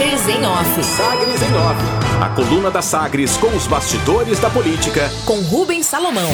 Sagres 0.00 0.28
em 0.28 0.46
Off. 0.46 0.82
Sagres 0.82 1.42
em 1.42 1.54
Off. 1.56 2.22
A 2.22 2.28
coluna 2.30 2.70
da 2.70 2.80
Sagres 2.80 3.36
com 3.36 3.48
os 3.48 3.66
bastidores 3.66 4.40
da 4.40 4.48
política. 4.48 5.10
Com 5.26 5.42
Rubens 5.42 5.84
Salomão. 5.84 6.24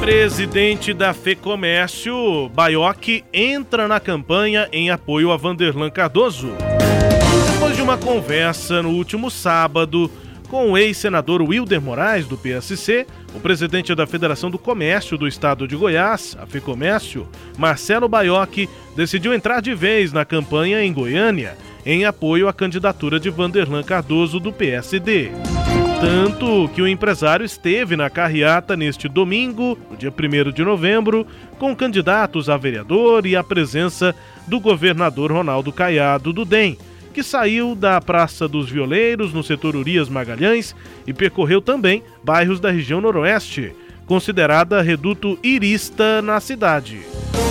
Presidente 0.00 0.92
da 0.92 1.14
FEComércio, 1.14 2.48
Baioc, 2.48 3.22
entra 3.32 3.86
na 3.86 4.00
campanha 4.00 4.68
em 4.72 4.90
apoio 4.90 5.30
a 5.30 5.36
Vanderlan 5.36 5.88
Cardoso. 5.88 6.50
Depois 7.52 7.76
de 7.76 7.82
uma 7.82 7.96
conversa 7.96 8.82
no 8.82 8.90
último 8.90 9.30
sábado 9.30 10.10
com 10.54 10.70
o 10.70 10.78
ex-senador 10.78 11.42
Wilder 11.42 11.82
Moraes, 11.82 12.28
do 12.28 12.38
PSC, 12.38 13.08
o 13.34 13.40
presidente 13.40 13.92
da 13.92 14.06
Federação 14.06 14.48
do 14.52 14.56
Comércio 14.56 15.18
do 15.18 15.26
Estado 15.26 15.66
de 15.66 15.74
Goiás, 15.74 16.36
a 16.40 16.46
FEComércio, 16.46 17.26
Marcelo 17.58 18.08
Baioc, 18.08 18.68
decidiu 18.94 19.34
entrar 19.34 19.60
de 19.60 19.74
vez 19.74 20.12
na 20.12 20.24
campanha 20.24 20.80
em 20.84 20.92
Goiânia 20.92 21.58
em 21.84 22.04
apoio 22.04 22.46
à 22.46 22.52
candidatura 22.52 23.18
de 23.18 23.30
Vanderlan 23.30 23.82
Cardoso, 23.82 24.38
do 24.38 24.52
PSD. 24.52 25.32
Tanto 26.00 26.70
que 26.72 26.80
o 26.80 26.86
empresário 26.86 27.44
esteve 27.44 27.96
na 27.96 28.08
carreata 28.08 28.76
neste 28.76 29.08
domingo, 29.08 29.76
no 29.90 29.96
dia 29.96 30.12
1 30.12 30.52
de 30.52 30.62
novembro, 30.62 31.26
com 31.58 31.74
candidatos 31.74 32.48
a 32.48 32.56
vereador 32.56 33.26
e 33.26 33.34
a 33.34 33.42
presença 33.42 34.14
do 34.46 34.60
governador 34.60 35.32
Ronaldo 35.32 35.72
Caiado 35.72 36.32
do 36.32 36.44
DEM, 36.44 36.78
que 37.14 37.22
saiu 37.22 37.76
da 37.76 38.00
Praça 38.00 38.48
dos 38.48 38.68
Violeiros, 38.68 39.32
no 39.32 39.44
setor 39.44 39.76
Urias 39.76 40.08
Magalhães, 40.08 40.74
e 41.06 41.12
percorreu 41.12 41.62
também 41.62 42.02
bairros 42.24 42.58
da 42.58 42.72
região 42.72 43.00
noroeste, 43.00 43.72
considerada 44.04 44.82
reduto 44.82 45.38
irista 45.40 46.20
na 46.20 46.40
cidade. 46.40 47.02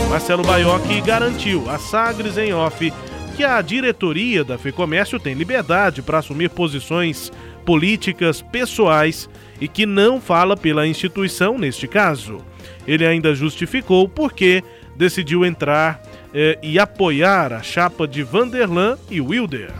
Marcelo 0.10 0.44
Baioc 0.44 0.86
garantiu 1.06 1.70
a 1.70 1.80
Sagres 1.80 2.38
em 2.38 2.54
off 2.54 2.92
que 3.38 3.44
a 3.46 3.62
diretoria 3.62 4.44
da 4.44 4.58
FEComércio 4.58 5.18
tem 5.18 5.34
liberdade 5.34 6.02
para 6.02 6.20
assumir 6.20 6.50
posições 6.50 7.32
políticas 7.66 8.42
pessoais 8.42 9.30
e 9.62 9.68
que 9.70 9.86
não 9.86 10.20
fala 10.20 10.58
pela 10.58 10.86
instituição 10.86 11.58
neste 11.58 11.88
caso. 11.88 12.40
Ele 12.86 13.06
ainda 13.06 13.34
justificou 13.34 14.10
por 14.10 14.34
que 14.34 14.62
decidiu 14.96 15.46
entrar 15.46 16.02
eh, 16.34 16.58
e 16.62 16.80
apoiar 16.80 17.54
a 17.54 17.62
chapa 17.62 18.08
de 18.08 18.24
Vanderlan 18.24 18.98
e 19.10 19.22
Wilder. 19.22 19.72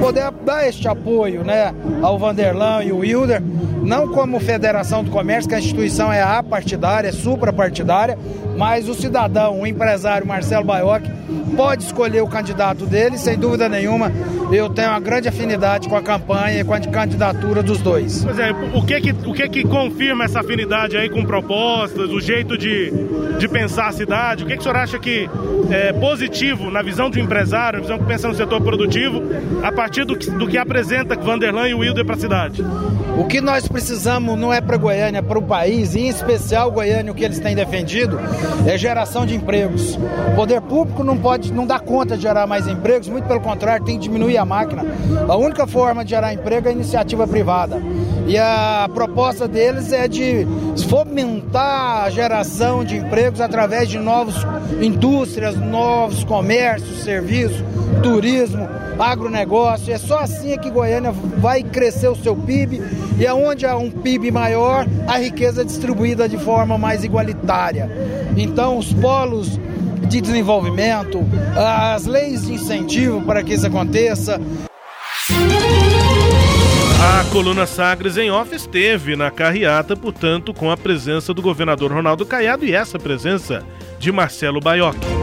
Poder 0.00 0.30
dar 0.54 0.68
este 0.68 0.86
apoio 0.86 1.42
né, 1.42 1.74
ao 2.00 2.18
Vanderlan 2.18 2.84
e 2.84 2.92
o 2.92 2.98
Wilder, 2.98 3.42
não 3.82 4.08
como 4.08 4.38
Federação 4.38 5.02
do 5.02 5.10
Comércio, 5.10 5.48
que 5.48 5.54
a 5.54 5.58
instituição 5.58 6.12
é 6.12 6.22
apartidária, 6.22 7.08
é 7.08 7.12
suprapartidária, 7.12 8.16
mas 8.56 8.88
o 8.88 8.94
cidadão, 8.94 9.60
o 9.60 9.66
empresário 9.66 10.26
Marcelo 10.26 10.64
Baioc, 10.64 11.02
pode 11.56 11.84
escolher 11.84 12.22
o 12.22 12.26
candidato 12.26 12.86
dele, 12.86 13.18
sem 13.18 13.38
dúvida 13.38 13.68
nenhuma. 13.68 14.12
Eu 14.52 14.68
tenho 14.68 14.90
uma 14.90 15.00
grande 15.00 15.28
afinidade 15.28 15.88
com 15.88 15.96
a 15.96 16.02
campanha 16.02 16.60
e 16.60 16.64
com 16.64 16.74
a 16.74 16.80
candidatura 16.80 17.62
dos 17.62 17.80
dois. 17.80 18.24
Pois 18.24 18.38
é, 18.38 18.50
o 18.74 18.84
que 18.84 19.00
que, 19.00 19.10
o 19.10 19.32
que 19.32 19.48
que 19.48 19.62
confirma 19.64 20.24
essa 20.24 20.40
afinidade 20.40 20.96
aí 20.96 21.08
com 21.08 21.24
propostas, 21.24 22.10
o 22.10 22.20
jeito 22.20 22.56
de, 22.56 22.92
de 23.38 23.48
pensar 23.48 23.88
a 23.88 23.92
cidade? 23.92 24.44
O 24.44 24.46
que, 24.46 24.54
que 24.54 24.60
o 24.60 24.62
senhor 24.62 24.76
acha 24.76 24.98
que 24.98 25.28
é 25.70 25.92
positivo 25.92 26.70
na 26.70 26.82
visão 26.82 27.10
um 27.14 27.18
empresário, 27.18 27.78
na 27.78 27.82
visão 27.82 27.98
que 27.98 28.04
pensa 28.04 28.28
no 28.28 28.34
setor 28.34 28.60
produtivo, 28.60 29.22
a 29.62 29.72
partir 29.72 30.04
do 30.04 30.16
do 30.44 30.50
que 30.50 30.58
apresenta 30.58 31.16
Vanderlan 31.16 31.68
e 31.68 31.74
o 31.74 31.78
Wilder 31.78 32.04
para 32.04 32.16
a 32.16 32.18
cidade? 32.18 32.62
O 33.16 33.24
que 33.24 33.40
nós 33.40 33.66
precisamos 33.66 34.38
não 34.38 34.52
é 34.52 34.60
para 34.60 34.76
Goiânia, 34.76 35.20
é 35.20 35.22
para 35.22 35.38
o 35.38 35.42
país, 35.42 35.94
e 35.94 36.00
em 36.00 36.08
especial 36.08 36.70
Goiânia, 36.70 37.12
o 37.12 37.14
que 37.14 37.24
eles 37.24 37.38
têm 37.38 37.54
defendido 37.54 38.18
é 38.66 38.76
geração 38.76 39.24
de 39.24 39.34
empregos. 39.34 39.96
O 40.32 40.34
poder 40.34 40.60
público 40.60 41.02
não 41.02 41.16
pode, 41.16 41.52
não 41.52 41.66
dá 41.66 41.78
conta 41.78 42.16
de 42.16 42.22
gerar 42.22 42.46
mais 42.46 42.66
empregos, 42.66 43.08
muito 43.08 43.26
pelo 43.26 43.40
contrário, 43.40 43.86
tem 43.86 43.96
que 43.96 44.02
diminuir 44.02 44.36
a 44.36 44.44
máquina. 44.44 44.84
A 45.28 45.36
única 45.36 45.66
forma 45.66 46.04
de 46.04 46.10
gerar 46.10 46.34
emprego 46.34 46.66
é 46.66 46.70
a 46.70 46.74
iniciativa 46.74 47.26
privada. 47.26 47.80
E 48.26 48.36
a 48.36 48.88
proposta 48.92 49.46
deles 49.46 49.92
é 49.92 50.08
de 50.08 50.46
fomentar 50.88 52.04
a 52.04 52.10
geração 52.10 52.84
de 52.84 52.96
empregos 52.96 53.40
através 53.40 53.88
de 53.88 53.98
novas 53.98 54.34
indústrias, 54.82 55.56
novos 55.56 56.24
comércios, 56.24 57.04
serviços, 57.04 57.62
turismo, 58.02 58.68
agronegócio. 58.98 59.92
É 59.92 59.98
só 59.98 60.18
assim 60.18 60.52
é 60.52 60.58
que 60.58 60.70
Goiânia 60.70 61.12
vai 61.12 61.62
crescer 61.62 62.08
o 62.08 62.16
seu 62.16 62.34
PIB 62.36 62.82
e 63.18 63.26
aonde 63.26 63.66
há 63.66 63.76
um 63.76 63.90
PIB 63.90 64.30
maior, 64.30 64.86
a 65.06 65.18
riqueza 65.18 65.62
é 65.62 65.64
distribuída 65.64 66.28
de 66.28 66.38
forma 66.38 66.76
mais 66.76 67.04
igualitária. 67.04 67.90
Então, 68.36 68.78
os 68.78 68.92
polos 68.92 69.58
de 70.08 70.20
desenvolvimento, 70.20 71.20
as 71.56 72.06
leis 72.06 72.46
de 72.46 72.54
incentivo 72.54 73.22
para 73.22 73.42
que 73.42 73.54
isso 73.54 73.66
aconteça. 73.66 74.40
A 77.00 77.24
coluna 77.32 77.66
Sagres 77.66 78.16
em 78.16 78.30
off 78.30 78.54
esteve 78.54 79.14
na 79.14 79.30
carreata, 79.30 79.96
portanto, 79.96 80.54
com 80.54 80.70
a 80.70 80.76
presença 80.76 81.34
do 81.34 81.42
governador 81.42 81.92
Ronaldo 81.92 82.24
Caiado 82.24 82.64
e 82.64 82.74
essa 82.74 82.98
presença 82.98 83.62
de 83.98 84.10
Marcelo 84.10 84.60
Baioc. 84.60 85.13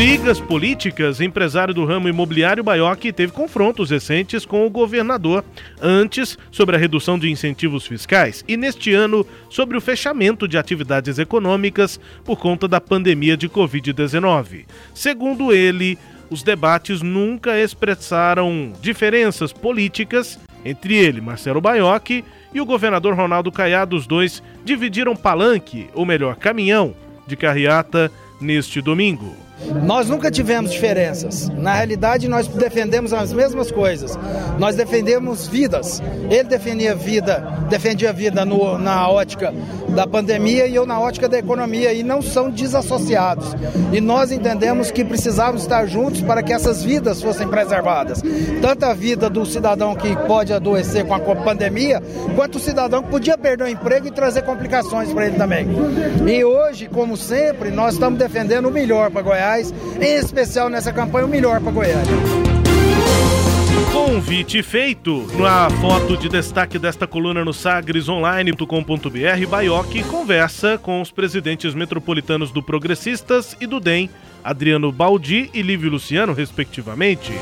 Brigas 0.00 0.40
políticas, 0.40 1.20
empresário 1.20 1.74
do 1.74 1.84
ramo 1.84 2.08
imobiliário 2.08 2.64
Baioc 2.64 3.12
teve 3.12 3.32
confrontos 3.32 3.90
recentes 3.90 4.46
com 4.46 4.66
o 4.66 4.70
governador, 4.70 5.44
antes 5.78 6.38
sobre 6.50 6.74
a 6.74 6.78
redução 6.78 7.18
de 7.18 7.30
incentivos 7.30 7.86
fiscais 7.86 8.42
e 8.48 8.56
neste 8.56 8.94
ano 8.94 9.26
sobre 9.50 9.76
o 9.76 9.80
fechamento 9.80 10.48
de 10.48 10.56
atividades 10.56 11.18
econômicas 11.18 12.00
por 12.24 12.38
conta 12.38 12.66
da 12.66 12.80
pandemia 12.80 13.36
de 13.36 13.46
Covid-19. 13.46 14.64
Segundo 14.94 15.52
ele, 15.52 15.98
os 16.30 16.42
debates 16.42 17.02
nunca 17.02 17.60
expressaram 17.60 18.72
diferenças 18.80 19.52
políticas 19.52 20.38
entre 20.64 20.94
ele, 20.96 21.20
Marcelo 21.20 21.60
Baioc, 21.60 22.24
e 22.54 22.58
o 22.58 22.64
governador 22.64 23.14
Ronaldo 23.14 23.52
Caiado. 23.52 23.96
Os 23.96 24.06
dois 24.06 24.42
dividiram 24.64 25.14
palanque, 25.14 25.90
ou 25.92 26.06
melhor, 26.06 26.36
caminhão, 26.36 26.94
de 27.26 27.36
carreata 27.36 28.10
neste 28.40 28.80
domingo. 28.80 29.49
Nós 29.82 30.08
nunca 30.08 30.30
tivemos 30.30 30.72
diferenças. 30.72 31.48
Na 31.50 31.74
realidade, 31.74 32.28
nós 32.28 32.46
defendemos 32.48 33.12
as 33.12 33.32
mesmas 33.32 33.70
coisas. 33.70 34.18
Nós 34.58 34.76
defendemos 34.76 35.46
vidas. 35.46 36.02
Ele 36.30 36.44
defendia 36.44 36.94
vida, 36.94 37.40
defendia 37.68 38.12
vida 38.12 38.44
no, 38.44 38.78
na 38.78 39.08
ótica 39.08 39.52
da 39.88 40.06
pandemia 40.06 40.66
e 40.66 40.74
eu 40.74 40.86
na 40.86 41.00
ótica 41.00 41.28
da 41.28 41.38
economia 41.38 41.92
e 41.92 42.02
não 42.02 42.22
são 42.22 42.50
desassociados. 42.50 43.54
E 43.92 44.00
nós 44.00 44.30
entendemos 44.30 44.90
que 44.90 45.04
precisávamos 45.04 45.62
estar 45.62 45.86
juntos 45.86 46.20
para 46.22 46.42
que 46.42 46.52
essas 46.52 46.82
vidas 46.82 47.20
fossem 47.22 47.48
preservadas. 47.48 48.22
Tanto 48.62 48.84
a 48.84 48.94
vida 48.94 49.28
do 49.28 49.44
cidadão 49.44 49.94
que 49.94 50.14
pode 50.26 50.52
adoecer 50.52 51.04
com 51.04 51.14
a 51.14 51.20
pandemia, 51.20 52.02
quanto 52.34 52.56
o 52.56 52.60
cidadão 52.60 53.02
que 53.02 53.10
podia 53.10 53.36
perder 53.36 53.64
o 53.64 53.68
emprego 53.68 54.06
e 54.06 54.10
trazer 54.10 54.42
complicações 54.42 55.12
para 55.12 55.26
ele 55.26 55.36
também. 55.36 55.66
E 56.26 56.44
hoje, 56.44 56.86
como 56.86 57.16
sempre, 57.16 57.70
nós 57.70 57.94
estamos 57.94 58.18
defendendo 58.18 58.66
o 58.66 58.70
melhor 58.70 59.10
para 59.10 59.22
Goiás 59.22 59.49
Em 59.58 60.14
especial 60.16 60.68
nessa 60.68 60.92
campanha, 60.92 61.26
o 61.26 61.28
melhor 61.28 61.60
para 61.60 61.72
Goiânia. 61.72 62.50
Convite 63.92 64.62
feito. 64.62 65.26
Na 65.36 65.68
foto 65.68 66.16
de 66.16 66.28
destaque 66.28 66.78
desta 66.78 67.06
coluna 67.06 67.44
no 67.44 67.52
sagresonline.com.br, 67.52 69.46
Baioc 69.48 70.02
conversa 70.04 70.78
com 70.78 71.00
os 71.00 71.10
presidentes 71.10 71.74
metropolitanos 71.74 72.52
do 72.52 72.62
Progressistas 72.62 73.56
e 73.60 73.66
do 73.66 73.80
DEM, 73.80 74.08
Adriano 74.44 74.92
Baldi 74.92 75.50
e 75.52 75.62
Lívio 75.62 75.90
Luciano, 75.90 76.32
respectivamente. 76.32 77.32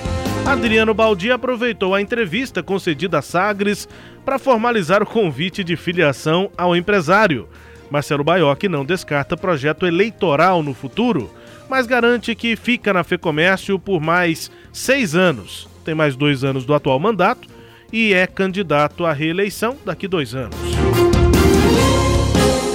Adriano 0.46 0.94
Baldi 0.94 1.30
aproveitou 1.30 1.94
a 1.94 2.00
entrevista 2.00 2.62
concedida 2.62 3.18
a 3.18 3.22
Sagres 3.22 3.86
para 4.24 4.38
formalizar 4.38 5.02
o 5.02 5.06
convite 5.06 5.62
de 5.62 5.76
filiação 5.76 6.50
ao 6.56 6.74
empresário. 6.74 7.48
Marcelo 7.90 8.24
Baioc 8.24 8.64
não 8.64 8.84
descarta 8.84 9.36
projeto 9.36 9.86
eleitoral 9.86 10.62
no 10.62 10.72
futuro 10.72 11.30
mas 11.68 11.86
garante 11.86 12.34
que 12.34 12.56
fica 12.56 12.92
na 12.92 13.04
FEComércio 13.04 13.78
por 13.78 14.00
mais 14.00 14.50
seis 14.72 15.14
anos. 15.14 15.68
Tem 15.84 15.94
mais 15.94 16.16
dois 16.16 16.44
anos 16.44 16.64
do 16.64 16.74
atual 16.74 16.98
mandato 16.98 17.48
e 17.92 18.12
é 18.12 18.26
candidato 18.26 19.06
à 19.06 19.12
reeleição 19.12 19.76
daqui 19.84 20.06
dois 20.06 20.34
anos. 20.34 20.56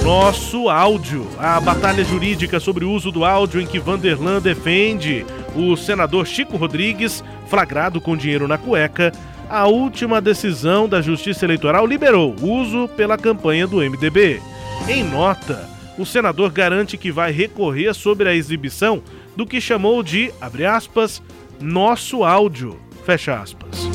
Nosso 0.02 0.68
áudio. 0.68 1.26
A 1.38 1.58
batalha 1.60 2.04
jurídica 2.04 2.60
sobre 2.60 2.84
o 2.84 2.90
uso 2.90 3.10
do 3.10 3.24
áudio 3.24 3.60
em 3.60 3.66
que 3.66 3.78
Vanderlan 3.78 4.40
defende 4.40 5.24
o 5.56 5.76
senador 5.76 6.26
Chico 6.26 6.56
Rodrigues, 6.56 7.24
flagrado 7.46 8.00
com 8.00 8.16
dinheiro 8.16 8.46
na 8.46 8.58
cueca, 8.58 9.12
a 9.48 9.66
última 9.66 10.20
decisão 10.20 10.88
da 10.88 11.00
Justiça 11.00 11.44
Eleitoral 11.44 11.86
liberou 11.86 12.34
o 12.40 12.50
uso 12.50 12.88
pela 12.88 13.16
campanha 13.16 13.66
do 13.66 13.76
MDB. 13.76 14.42
Em 14.88 15.02
nota, 15.02 15.68
o 15.98 16.04
senador 16.04 16.50
garante 16.50 16.96
que 16.96 17.12
vai 17.12 17.32
recorrer 17.32 17.94
sobre 17.94 18.28
a 18.28 18.34
exibição 18.34 19.02
do 19.36 19.46
que 19.46 19.60
chamou 19.60 20.02
de, 20.02 20.32
abre 20.40 20.64
aspas, 20.64 21.22
nosso 21.60 22.24
áudio, 22.24 22.78
fecha 23.04 23.40
aspas. 23.40 23.88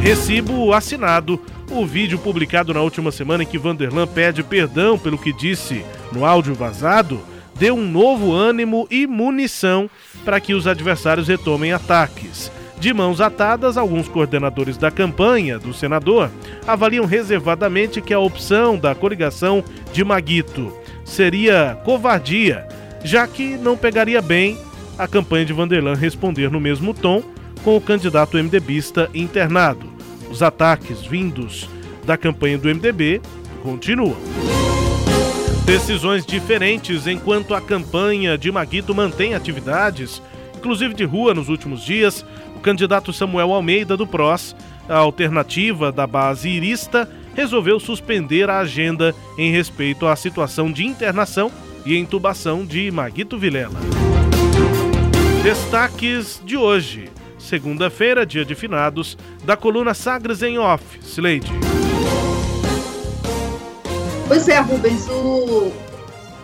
Recibo 0.00 0.72
assinado 0.72 1.40
o 1.70 1.84
vídeo 1.84 2.18
publicado 2.18 2.72
na 2.72 2.80
última 2.80 3.10
semana 3.10 3.42
em 3.42 3.46
que 3.46 3.58
Vanderlan 3.58 4.06
pede 4.06 4.42
perdão 4.42 4.98
pelo 4.98 5.18
que 5.18 5.32
disse 5.32 5.84
no 6.12 6.24
áudio 6.24 6.54
vazado 6.54 7.20
dê 7.58 7.70
um 7.70 7.88
novo 7.88 8.32
ânimo 8.32 8.86
e 8.90 9.06
munição 9.06 9.90
para 10.24 10.40
que 10.40 10.54
os 10.54 10.66
adversários 10.66 11.28
retomem 11.28 11.72
ataques. 11.72 12.50
De 12.78 12.92
mãos 12.92 13.22
atadas, 13.22 13.78
alguns 13.78 14.06
coordenadores 14.06 14.76
da 14.76 14.90
campanha 14.90 15.58
do 15.58 15.72
senador 15.72 16.30
avaliam 16.66 17.06
reservadamente 17.06 18.02
que 18.02 18.12
a 18.12 18.18
opção 18.18 18.78
da 18.78 18.94
coligação 18.94 19.64
de 19.92 20.04
Maguito 20.04 20.72
seria 21.06 21.78
covardia, 21.84 22.66
já 23.02 23.26
que 23.26 23.56
não 23.56 23.76
pegaria 23.76 24.20
bem 24.20 24.58
a 24.98 25.06
campanha 25.06 25.46
de 25.46 25.52
Vanderlan 25.52 25.94
responder 25.94 26.50
no 26.50 26.60
mesmo 26.60 26.92
tom 26.92 27.22
com 27.62 27.76
o 27.76 27.80
candidato 27.80 28.36
MDBista 28.36 29.08
internado. 29.14 29.86
Os 30.28 30.42
ataques 30.42 31.06
vindos 31.06 31.68
da 32.04 32.16
campanha 32.16 32.58
do 32.58 32.68
MDB 32.68 33.22
continuam. 33.62 34.16
Decisões 35.64 36.24
diferentes 36.24 37.06
enquanto 37.06 37.54
a 37.54 37.60
campanha 37.60 38.36
de 38.36 38.50
Maguito 38.52 38.94
mantém 38.94 39.34
atividades, 39.34 40.22
inclusive 40.56 40.94
de 40.94 41.04
rua 41.04 41.34
nos 41.34 41.48
últimos 41.48 41.84
dias. 41.84 42.24
O 42.56 42.60
candidato 42.60 43.12
Samuel 43.12 43.52
Almeida 43.52 43.96
do 43.96 44.06
PROS, 44.06 44.54
a 44.88 44.98
alternativa 44.98 45.90
da 45.90 46.06
base 46.06 46.48
irista, 46.48 47.08
resolveu 47.36 47.78
suspender 47.78 48.48
a 48.48 48.60
agenda 48.60 49.14
em 49.36 49.52
respeito 49.52 50.06
à 50.06 50.16
situação 50.16 50.72
de 50.72 50.84
internação 50.84 51.52
e 51.84 51.96
intubação 51.96 52.64
de 52.64 52.90
Maguito 52.90 53.38
Vilela. 53.38 53.78
Destaques 55.42 56.40
de 56.44 56.56
hoje, 56.56 57.10
segunda-feira, 57.38 58.24
dia 58.24 58.44
de 58.44 58.54
finados, 58.54 59.18
da 59.44 59.54
coluna 59.54 59.92
Sagres 59.92 60.42
em 60.42 60.58
Off. 60.58 60.82
Slade. 61.02 61.52
Pois 64.26 64.48
é, 64.48 64.58
Rubens, 64.58 65.06
o, 65.08 65.70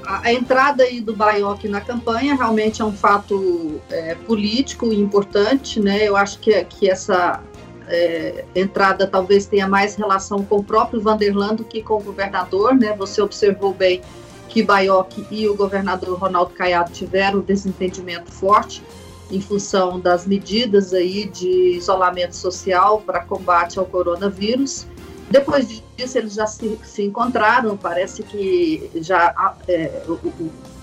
a, 0.07 0.33
entrada 0.33 0.85
aí 0.85 1.01
do 1.01 1.17
Baioc 1.17 1.65
na 1.65 1.81
campanha 1.81 2.37
realmente 2.37 2.83
é 2.83 2.85
um 2.85 2.93
fato 2.93 3.81
é, 3.91 4.15
político 4.15 4.93
importante, 4.93 5.81
né? 5.81 6.07
Eu 6.07 6.17
acho 6.17 6.39
que, 6.39 6.63
que 6.65 6.89
essa 6.89 7.43
é, 7.89 8.45
entrada 8.55 9.07
talvez 9.07 9.47
tenha 9.47 9.69
mais 9.69 9.95
relação 9.95 10.45
com 10.45 10.59
o 10.59 10.65
próprio 10.65 11.01
Vanderlan 11.01 11.55
do 11.55 11.65
que 11.65 11.83
com 11.83 11.95
o 11.95 12.03
governador, 12.03 12.75
né? 12.75 12.95
Você 12.97 13.21
observou 13.21 13.73
bem 13.73 14.01
que 14.49 14.63
Baioc 14.63 15.27
e 15.31 15.49
o 15.49 15.57
governador 15.57 16.19
Ronaldo 16.19 16.53
Caiado 16.55 16.93
tiveram 16.93 17.39
um 17.39 17.43
desentendimento 17.43 18.31
forte 18.31 18.83
em 19.31 19.41
função 19.41 19.99
das 19.99 20.27
medidas 20.27 20.93
aí 20.93 21.25
de 21.27 21.77
isolamento 21.77 22.37
social 22.37 23.01
para 23.01 23.25
combate 23.25 23.79
ao 23.79 23.87
coronavírus. 23.87 24.87
Depois 25.31 25.83
disso, 25.97 26.19
eles 26.19 26.35
já 26.35 26.47
se, 26.47 26.79
se 26.85 27.03
encontraram, 27.03 27.77
parece 27.77 28.23
que 28.23 28.91
já 28.97 29.55
é, 29.67 30.03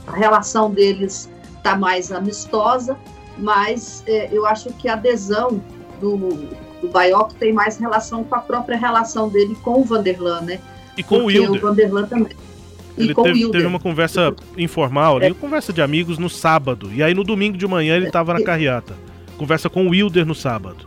a 0.07 0.15
relação 0.15 0.71
deles 0.71 1.29
está 1.55 1.75
mais 1.75 2.11
amistosa, 2.11 2.97
mas 3.37 4.03
é, 4.07 4.29
eu 4.31 4.47
acho 4.47 4.73
que 4.73 4.89
a 4.89 4.93
adesão 4.93 5.61
do, 5.99 6.17
do 6.81 6.87
Baioc 6.89 7.33
tem 7.33 7.53
mais 7.53 7.77
relação 7.77 8.23
com 8.23 8.35
a 8.35 8.39
própria 8.39 8.77
relação 8.77 9.29
dele 9.29 9.55
com 9.63 9.81
o 9.81 9.83
Vanderlan, 9.83 10.41
né? 10.41 10.59
E 10.97 11.03
com 11.03 11.21
Porque 11.21 11.39
o 11.39 11.43
Wilder. 11.43 11.63
o 11.63 11.67
Vanderlan 11.67 12.05
também. 12.05 12.35
Ele 12.97 13.15
teve, 13.15 13.51
teve, 13.51 13.65
uma 13.65 13.79
conversa 13.79 14.35
informal 14.57 15.17
ali, 15.17 15.27
é. 15.27 15.33
conversa 15.33 15.71
de 15.71 15.81
amigos 15.81 16.17
no 16.17 16.29
sábado. 16.29 16.91
E 16.93 17.01
aí 17.01 17.13
no 17.13 17.23
domingo 17.23 17.57
de 17.57 17.65
manhã 17.65 17.95
ele 17.95 18.07
estava 18.07 18.33
na 18.33 18.43
carreata. 18.43 18.95
Conversa 19.37 19.69
com 19.69 19.87
o 19.87 19.91
Wilder 19.91 20.25
no 20.25 20.35
sábado. 20.35 20.85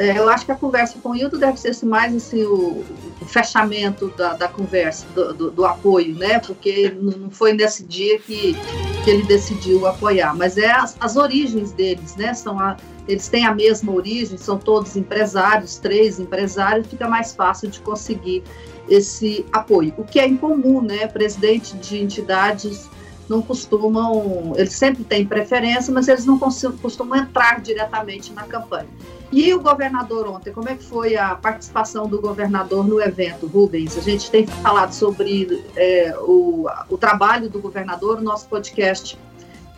É, 0.00 0.16
eu 0.16 0.28
acho 0.30 0.46
que 0.46 0.52
a 0.52 0.54
conversa 0.54 0.98
com 1.02 1.10
o 1.10 1.16
Hildo 1.16 1.38
deve 1.38 1.58
ser 1.58 1.68
assim, 1.70 1.86
mais 1.86 2.14
assim, 2.14 2.42
o, 2.44 2.84
o 3.20 3.24
fechamento 3.26 4.08
da, 4.16 4.34
da 4.34 4.48
conversa, 4.48 5.04
do, 5.14 5.34
do, 5.34 5.50
do, 5.50 5.64
apoio, 5.66 6.14
né? 6.14 6.38
Porque 6.38 6.96
não 6.98 7.30
foi 7.30 7.52
nesse 7.52 7.84
dia 7.84 8.18
que, 8.18 8.56
que 9.02 9.10
ele 9.10 9.22
decidiu 9.22 9.86
apoiar, 9.86 10.36
mas 10.36 10.58
é 10.58 10.70
as, 10.70 10.96
as 11.00 11.16
origens 11.16 11.72
deles, 11.72 12.16
né? 12.16 12.34
São 12.34 12.58
a, 12.58 12.76
eles 13.08 13.28
têm 13.28 13.46
a 13.46 13.54
mesma 13.54 13.92
origem, 13.92 14.36
são 14.36 14.58
todos 14.58 14.96
empresários, 14.96 15.78
três 15.78 16.20
empresários, 16.20 16.86
fica 16.86 17.08
mais 17.08 17.34
fácil 17.34 17.68
de 17.70 17.80
conseguir 17.80 18.42
esse 18.88 19.46
apoio. 19.52 19.94
O 19.96 20.04
que 20.04 20.20
é 20.20 20.26
incomum, 20.26 20.82
né? 20.82 21.06
Presidente 21.06 21.76
de 21.76 21.98
entidades 21.98 22.88
não 23.30 23.40
costumam, 23.40 24.52
eles 24.56 24.72
sempre 24.72 25.04
têm 25.04 25.24
preferência, 25.24 25.94
mas 25.94 26.08
eles 26.08 26.26
não 26.26 26.36
costumam 26.38 27.16
entrar 27.16 27.60
diretamente 27.60 28.32
na 28.32 28.42
campanha. 28.42 28.88
E 29.30 29.54
o 29.54 29.60
governador 29.60 30.26
ontem, 30.26 30.52
como 30.52 30.68
é 30.68 30.74
que 30.74 30.82
foi 30.82 31.16
a 31.16 31.36
participação 31.36 32.08
do 32.08 32.20
governador 32.20 32.84
no 32.84 33.00
evento, 33.00 33.46
Rubens? 33.46 33.96
A 33.96 34.00
gente 34.00 34.28
tem 34.28 34.44
falado 34.44 34.92
sobre 34.92 35.64
é, 35.76 36.12
o, 36.18 36.66
o 36.88 36.98
trabalho 36.98 37.48
do 37.48 37.60
governador, 37.60 38.18
o 38.18 38.22
nosso 38.22 38.48
podcast, 38.48 39.16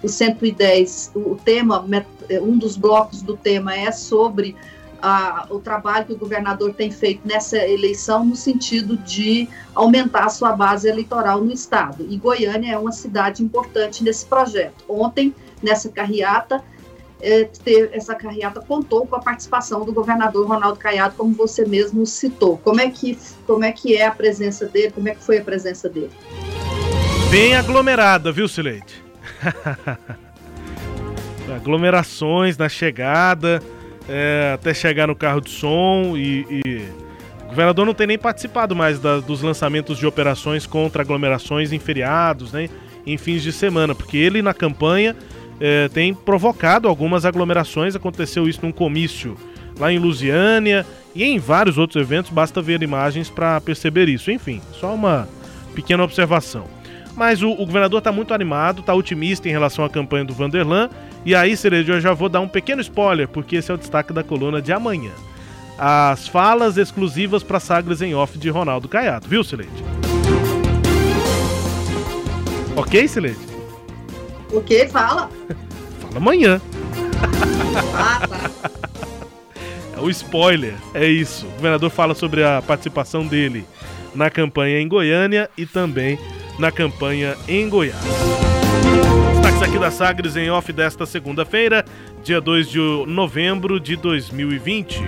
o 0.02 0.08
110, 0.08 1.12
o 1.14 1.37
tema, 1.37 1.84
um 2.40 2.56
dos 2.56 2.78
blocos 2.78 3.20
do 3.20 3.37
tema 3.37 3.76
é 3.76 3.93
sobre 3.93 4.56
a, 5.02 5.46
o 5.50 5.58
trabalho 5.58 6.06
que 6.06 6.12
o 6.12 6.16
governador 6.16 6.72
tem 6.72 6.90
feito 6.90 7.26
nessa 7.26 7.58
eleição 7.58 8.25
no 8.25 8.37
sentido 8.37 8.96
de 8.96 9.49
aumentar 9.75 10.26
a 10.26 10.28
sua 10.28 10.52
base 10.52 10.88
eleitoral 10.88 11.43
no 11.43 11.52
estado. 11.52 12.06
E 12.08 12.16
Goiânia 12.16 12.75
é 12.75 12.78
uma 12.78 12.93
cidade 12.93 13.43
importante 13.43 14.04
nesse 14.04 14.25
projeto. 14.25 14.84
Ontem, 14.88 15.34
nessa 15.60 15.88
carreata, 15.88 16.62
é, 17.20 17.44
ter, 17.64 17.90
essa 17.93 18.14
carreata 18.14 18.60
contou 18.60 19.06
com 19.06 19.16
a 19.16 19.20
participação 19.20 19.84
do 19.84 19.93
governador 19.93 20.46
Ronaldo 20.46 20.78
Caiado, 20.78 21.16
como 21.16 21.34
você 21.34 21.66
mesmo 21.66 22.06
citou. 22.06 22.56
Como 22.58 22.81
é 22.81 22.88
que, 22.88 23.19
como 23.44 23.64
é, 23.64 23.72
que 23.72 23.96
é 23.96 24.06
a 24.06 24.12
presença 24.12 24.66
dele? 24.66 24.93
Como 24.93 25.08
é 25.08 25.14
que 25.14 25.22
foi 25.22 25.38
a 25.38 25.44
presença 25.44 25.88
dele? 25.88 26.12
Bem 27.31 27.56
aglomerada, 27.56 28.31
viu, 28.31 28.46
Sileide? 28.46 29.02
Aglomerações 31.56 32.56
na 32.56 32.69
chegada 32.69 33.60
é, 34.08 34.52
até 34.54 34.75
chegar 34.75 35.06
no 35.06 35.14
carro 35.14 35.40
de 35.40 35.50
som 35.50 36.14
e, 36.16 36.46
e, 36.50 36.82
o 37.44 37.49
governador 37.49 37.84
não 37.84 37.94
tem 37.94 38.06
nem 38.06 38.19
participado 38.19 38.75
mais 38.75 38.99
da, 38.99 39.20
dos 39.20 39.43
lançamentos 39.43 39.99
de 39.99 40.06
operações 40.06 40.66
contra 40.66 41.02
aglomerações 41.02 41.72
em 41.72 41.78
feriados, 41.78 42.52
né, 42.52 42.69
em 43.06 43.19
fins 43.19 43.43
de 43.43 43.52
semana, 43.52 43.94
porque 43.94 44.16
ele 44.16 44.40
na 44.40 44.54
campanha 44.54 45.14
é, 45.60 45.88
tem 45.88 46.14
provocado 46.14 46.88
algumas 46.88 47.25
aglomerações. 47.25 47.94
Aconteceu 47.94 48.49
isso 48.49 48.60
num 48.62 48.72
comício 48.72 49.37
lá 49.78 49.93
em 49.93 49.99
Lusiânia 49.99 50.87
e 51.14 51.25
em 51.25 51.38
vários 51.38 51.78
outros 51.78 52.02
eventos. 52.02 52.31
Basta 52.31 52.60
ver 52.62 52.82
imagens 52.82 53.28
para 53.31 53.60
perceber 53.60 54.08
isso. 54.08 54.31
Enfim, 54.31 54.60
só 54.72 54.94
uma 54.94 55.28
pequena 55.75 56.02
observação. 56.02 56.64
Mas 57.14 57.43
o, 57.43 57.50
o 57.50 57.66
governador 57.66 57.98
está 57.98 58.10
muito 58.10 58.32
animado, 58.32 58.81
está 58.81 58.94
otimista 58.94 59.48
em 59.48 59.52
relação 59.52 59.84
à 59.84 59.90
campanha 59.90 60.25
do 60.25 60.32
Vanderlan. 60.32 60.88
E 61.24 61.34
aí, 61.34 61.56
Cerejo, 61.56 61.93
eu 61.93 62.00
já 62.00 62.12
vou 62.12 62.29
dar 62.29 62.41
um 62.41 62.48
pequeno 62.48 62.81
spoiler, 62.81 63.29
porque 63.29 63.56
esse 63.56 63.70
é 63.70 63.74
o 63.74 63.79
destaque 63.79 64.12
da 64.12 64.24
coluna 64.24 64.60
de 64.60 64.72
amanhã. 64.72 65.12
As 65.79 66.26
falas 66.29 66.76
exclusivas 66.76 67.43
para 67.43 67.60
Sagres 67.60 68.02
em 68.02 68.14
off 68.14 68.36
de 68.36 68.50
Ronaldo 68.50 68.88
Caiado, 68.88 69.29
viu, 69.29 69.43
Sileide? 69.44 69.72
Ok, 72.76 73.06
Sileide? 73.06 73.38
O 74.50 74.60
que? 74.60 74.86
Fala. 74.88 75.31
Fala 76.00 76.17
amanhã. 76.17 76.60
Ah, 77.94 78.26
tá. 78.26 78.50
É 79.94 80.00
o 80.00 80.10
spoiler, 80.10 80.74
é 80.94 81.06
isso. 81.06 81.46
O 81.46 81.50
governador 81.50 81.91
fala 81.91 82.14
sobre 82.14 82.43
a 82.43 82.60
participação 82.60 83.26
dele 83.26 83.64
na 84.14 84.31
campanha 84.31 84.81
em 84.81 84.88
Goiânia 84.88 85.48
e 85.56 85.64
também 85.64 86.19
na 86.58 86.72
campanha 86.72 87.36
em 87.46 87.69
Goiás. 87.69 88.02
Aqui 89.62 89.78
da 89.78 89.92
Sagres 89.92 90.34
em 90.36 90.50
off 90.50 90.72
desta 90.72 91.06
segunda-feira, 91.06 91.84
dia 92.24 92.40
2 92.40 92.69
de 92.69 92.81
novembro 93.06 93.78
de 93.78 93.94
2020. 93.94 95.00